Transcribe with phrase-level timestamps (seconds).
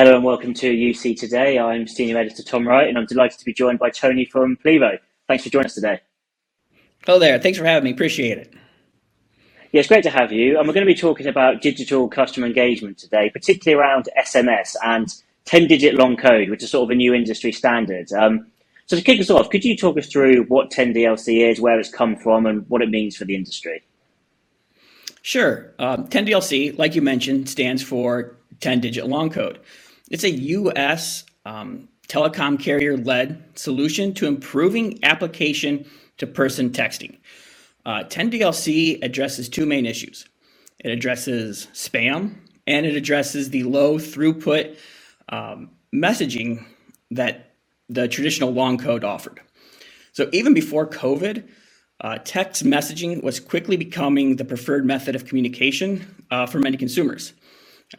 [0.00, 1.58] Hello and welcome to UC Today.
[1.58, 4.98] I'm Senior Editor Tom Wright and I'm delighted to be joined by Tony from Plivo.
[5.28, 6.00] Thanks for joining us today.
[7.04, 7.38] Hello there.
[7.38, 7.90] Thanks for having me.
[7.90, 8.54] Appreciate it.
[9.72, 10.58] Yeah, it's great to have you.
[10.58, 15.06] And we're going to be talking about digital customer engagement today, particularly around SMS and
[15.44, 18.10] 10 digit long code, which is sort of a new industry standard.
[18.14, 18.50] Um,
[18.86, 21.90] so to kick us off, could you talk us through what 10DLC is, where it's
[21.90, 23.82] come from, and what it means for the industry?
[25.20, 25.74] Sure.
[25.78, 29.58] Um, 10DLC, like you mentioned, stands for 10 digit long code.
[30.10, 31.24] It's a U.S.
[31.46, 35.88] Um, telecom carrier led solution to improving application
[36.18, 37.18] to person texting.
[37.86, 40.26] Uh, 10DLC addresses two main issues
[40.84, 42.34] it addresses spam
[42.66, 44.76] and it addresses the low throughput
[45.28, 46.64] um, messaging
[47.10, 47.52] that
[47.88, 49.40] the traditional long code offered.
[50.12, 51.46] So even before COVID,
[52.00, 57.34] uh, text messaging was quickly becoming the preferred method of communication uh, for many consumers.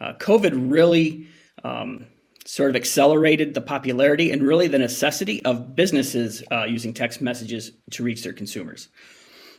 [0.00, 1.26] Uh, COVID really
[1.64, 2.06] um,
[2.44, 7.72] sort of accelerated the popularity and really the necessity of businesses uh, using text messages
[7.90, 8.88] to reach their consumers.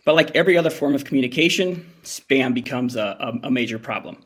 [0.05, 4.17] But like every other form of communication, spam becomes a, a, major problem.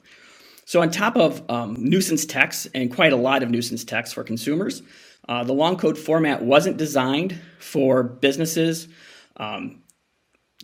[0.65, 4.23] So, on top of um, nuisance text and quite a lot of nuisance text for
[4.23, 4.81] consumers,
[5.29, 8.87] uh, the long code format wasn't designed for businesses
[9.37, 9.83] um,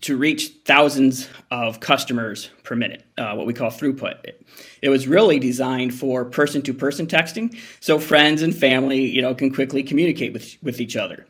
[0.04, 4.22] to reach thousands of customers per minute, uh, what we call throughput.
[4.26, 4.45] It,
[4.82, 9.82] it was really designed for person-to-person texting, so friends and family, you know, can quickly
[9.82, 11.26] communicate with, with each other.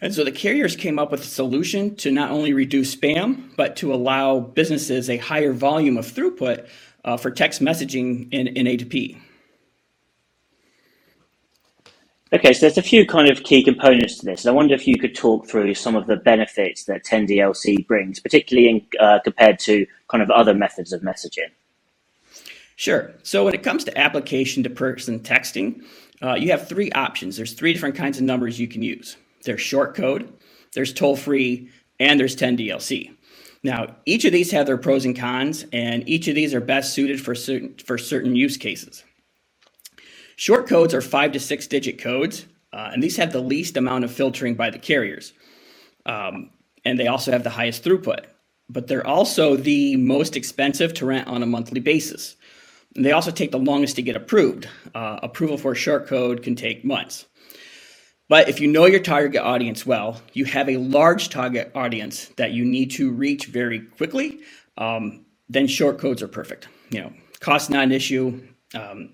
[0.00, 3.74] And so the carriers came up with a solution to not only reduce spam, but
[3.76, 6.68] to allow businesses a higher volume of throughput
[7.04, 9.18] uh, for text messaging in, in A2P.
[12.34, 14.46] Okay, so there's a few kind of key components to this.
[14.46, 18.70] I wonder if you could talk through some of the benefits that 10DLC brings, particularly
[18.70, 21.50] in, uh, compared to kind of other methods of messaging.
[22.76, 23.12] Sure.
[23.22, 25.84] So when it comes to application to person texting,
[26.22, 27.36] uh, you have three options.
[27.36, 29.18] There's three different kinds of numbers you can use.
[29.44, 30.32] There's short code,
[30.72, 31.68] there's toll free,
[32.00, 33.10] and there's 10DLC.
[33.62, 36.94] Now, each of these have their pros and cons, and each of these are best
[36.94, 39.04] suited for certain, for certain use cases.
[40.42, 44.02] Short codes are five to six digit codes, uh, and these have the least amount
[44.02, 45.34] of filtering by the carriers.
[46.04, 46.50] Um,
[46.84, 48.24] and they also have the highest throughput,
[48.68, 52.34] but they're also the most expensive to rent on a monthly basis.
[52.96, 54.68] And they also take the longest to get approved.
[54.96, 57.26] Uh, approval for a short code can take months.
[58.28, 62.50] But if you know your target audience well, you have a large target audience that
[62.50, 64.40] you need to reach very quickly,
[64.76, 66.66] um, then short codes are perfect.
[66.90, 68.42] You know, cost not an issue,
[68.74, 69.10] um,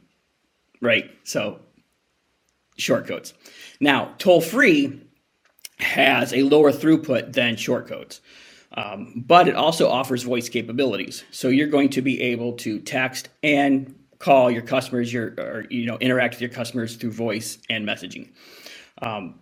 [0.81, 1.11] right?
[1.25, 1.61] So
[2.77, 3.35] short codes.
[3.81, 5.01] Now, toll free
[5.79, 8.21] has a lower throughput than short codes.
[8.73, 11.25] Um, but it also offers voice capabilities.
[11.31, 15.87] So you're going to be able to text and call your customers, your or you
[15.87, 18.31] know interact with your customers through voice and messaging.
[19.01, 19.41] Um,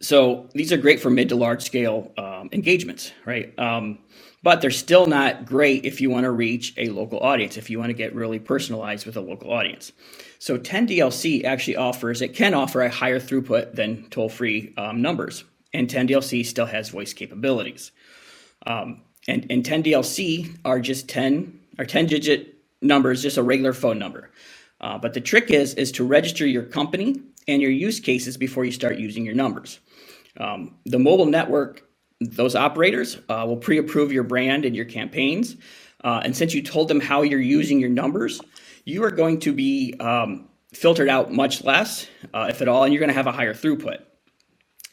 [0.00, 3.52] so these are great for mid to large scale um, engagements, right?
[4.42, 7.78] But they're still not great if you want to reach a local audience, if you
[7.78, 9.92] want to get really personalized with a local audience.
[10.38, 15.44] So 10DLC actually offers, it can offer a higher throughput than toll free um, numbers.
[15.74, 17.92] And 10DLC still has voice capabilities.
[18.66, 23.98] Um, and, and 10DLC are just 10 or 10 digit numbers, just a regular phone
[23.98, 24.30] number.
[24.80, 28.64] Uh, but the trick is is to register your company and your use cases before
[28.64, 29.80] you start using your numbers.
[30.38, 31.82] Um, the mobile network,
[32.20, 35.56] those operators uh, will pre-approve your brand and your campaigns.
[36.04, 38.40] Uh, and since you told them how you're using your numbers,
[38.84, 42.92] you are going to be um, filtered out much less, uh, if at all, and
[42.92, 44.02] you're going to have a higher throughput.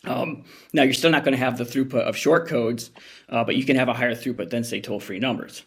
[0.04, 2.92] Um, now, you're still not going to have the throughput of short codes,
[3.30, 5.64] uh, but you can have a higher throughput than, say, toll free numbers.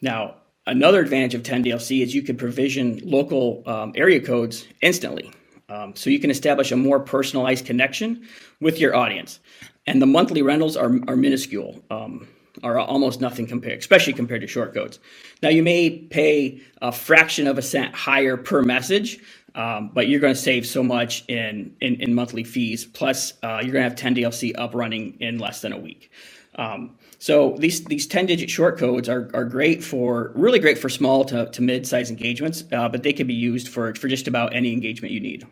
[0.00, 0.36] Now,
[0.66, 5.30] another advantage of 10DLC is you can provision local um, area codes instantly.
[5.68, 8.26] Um, so you can establish a more personalized connection
[8.60, 9.40] with your audience.
[9.86, 12.28] And the monthly rentals are, are minuscule, um,
[12.62, 15.00] are almost nothing compared, especially compared to short codes.
[15.42, 19.18] Now you may pay a fraction of a cent higher per message,
[19.54, 22.86] um, but you're going to save so much in, in, in monthly fees.
[22.86, 26.10] Plus, uh, you're going to have 10 DLC up running in less than a week.
[26.56, 30.88] Um, so these these 10 digit short codes are, are great for really great for
[30.88, 34.28] small to, to mid size engagements, uh, but they can be used for, for just
[34.28, 35.46] about any engagement you need.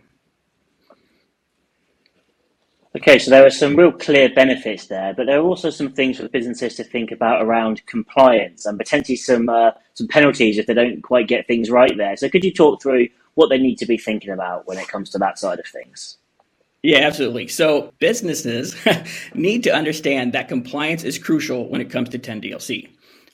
[2.97, 6.19] Okay, so there are some real clear benefits there, but there are also some things
[6.19, 10.75] for businesses to think about around compliance and potentially some uh, some penalties if they
[10.75, 12.17] don't quite get things right there.
[12.17, 15.11] So could you talk through what they need to be thinking about when it comes
[15.11, 16.19] to that side of things?
[16.83, 17.49] Yeah, absolutely.
[17.49, 18.75] So businesses
[19.35, 22.89] need to understand that compliance is crucial when it comes to 10DLC.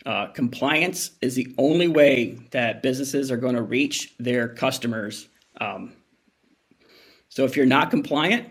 [0.04, 5.28] Uh, compliance is the only way that businesses are going to reach their customers
[5.60, 5.94] Um,
[7.28, 8.48] so if you're not compliant,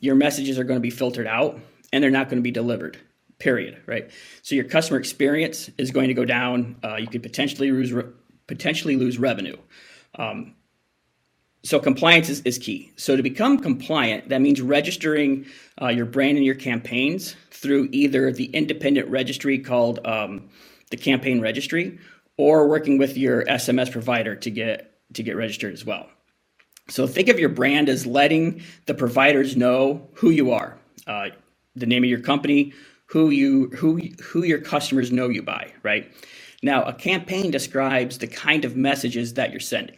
[0.00, 1.58] your messages are going to be filtered out
[1.92, 2.98] and they're not going to be delivered.
[3.38, 3.80] Period.
[3.86, 4.10] Right.
[4.42, 6.76] So your customer experience is going to go down.
[6.82, 8.10] Uh, you could potentially lose re-
[8.46, 9.56] potentially lose revenue.
[10.16, 10.54] Um,
[11.62, 12.92] so compliance is, is key.
[12.96, 15.46] So to become compliant, that means registering
[15.80, 20.48] uh, your brand and your campaigns through either the independent registry called um,
[20.90, 21.98] the campaign registry,
[22.36, 26.08] or working with your SMS provider to get to get registered as well.
[26.88, 31.28] So think of your brand as letting the providers know who you are, uh,
[31.76, 32.72] the name of your company,
[33.06, 36.10] who you who who your customers know you by, right?
[36.62, 39.96] Now, a campaign describes the kind of messages that you're sending.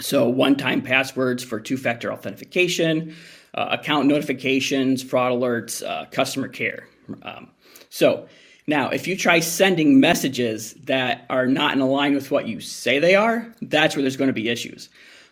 [0.00, 3.14] So, one-time passwords for two-factor authentication,
[3.54, 6.88] uh, account notifications, fraud alerts, uh, customer care.
[7.22, 7.50] Um,
[7.90, 8.26] so,
[8.66, 12.98] now, if you try sending messages that are not in line with what you say
[12.98, 14.88] they are, that's where there's going to be issues.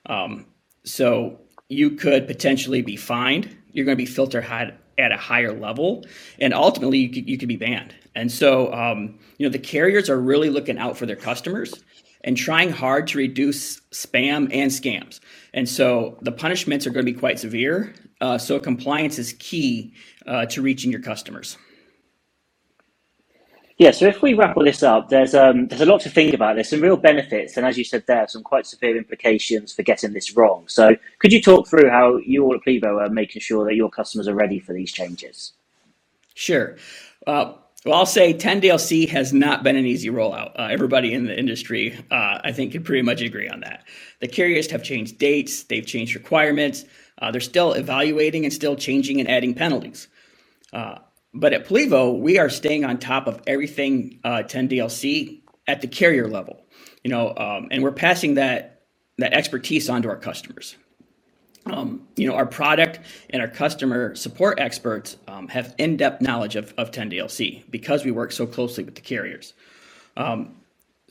[0.06, 0.46] Um,
[0.88, 1.38] so
[1.68, 3.54] you could potentially be fined.
[3.72, 6.04] You're going to be filtered at a higher level,
[6.40, 7.94] and ultimately you could, you could be banned.
[8.14, 11.72] And so, um, you know, the carriers are really looking out for their customers
[12.24, 15.20] and trying hard to reduce spam and scams.
[15.54, 17.94] And so the punishments are going to be quite severe.
[18.20, 19.94] Uh, so compliance is key
[20.26, 21.56] uh, to reaching your customers.
[23.78, 26.34] Yeah, so if we wrap all this up, there's um, there's a lot to think
[26.34, 26.56] about.
[26.56, 29.84] There's some real benefits, and as you said, there are some quite severe implications for
[29.84, 30.64] getting this wrong.
[30.66, 33.88] So, could you talk through how you all at Plivo are making sure that your
[33.88, 35.52] customers are ready for these changes?
[36.34, 36.76] Sure.
[37.24, 37.52] Uh,
[37.84, 40.58] well, I'll say 10DLC has not been an easy rollout.
[40.58, 43.84] Uh, everybody in the industry, uh, I think, can pretty much agree on that.
[44.18, 46.84] The carriers have changed dates, they've changed requirements,
[47.22, 50.08] uh, they're still evaluating and still changing and adding penalties.
[50.72, 50.98] Uh,
[51.34, 56.26] but at Plivo, we are staying on top of everything uh, 10DLC at the carrier
[56.28, 56.64] level,
[57.04, 58.82] you know, um, and we're passing that
[59.18, 60.76] that expertise on to our customers.
[61.66, 66.72] Um, you know, our product and our customer support experts um, have in-depth knowledge of,
[66.78, 69.54] of 10DLC because we work so closely with the carriers.
[70.16, 70.54] Um,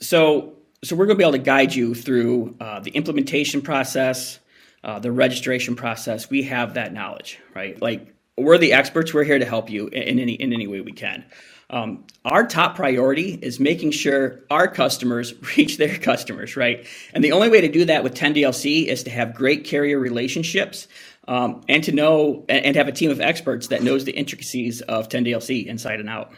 [0.00, 4.38] so, so we're going to be able to guide you through uh, the implementation process,
[4.82, 6.30] uh, the registration process.
[6.30, 7.80] We have that knowledge, right?
[7.80, 9.12] Like we're the experts.
[9.12, 11.24] We're here to help you in any in any way we can.
[11.70, 16.86] Um, our top priority is making sure our customers reach their customers, right?
[17.12, 20.88] And the only way to do that with 10DLC is to have great carrier relationships
[21.26, 25.08] um, and to know and have a team of experts that knows the intricacies of
[25.08, 26.32] 10DLC inside and out.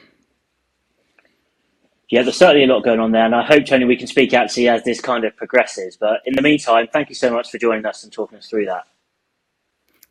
[2.10, 4.34] Yeah, there's certainly a lot going on there, and I hope, Tony, we can speak
[4.34, 5.96] out to you as this kind of progresses.
[5.96, 8.66] But in the meantime, thank you so much for joining us and talking us through
[8.66, 8.82] that.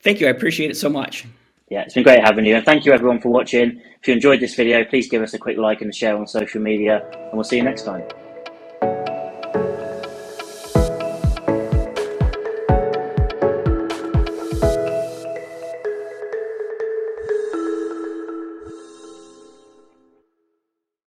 [0.02, 0.28] Thank you.
[0.28, 1.26] I appreciate it so much.
[1.70, 2.56] Yeah, it's been great having you.
[2.56, 3.82] And thank you everyone for watching.
[4.02, 6.62] If you enjoyed this video, please give us a quick like and share on social
[6.62, 7.08] media.
[7.14, 8.04] And we'll see you next time.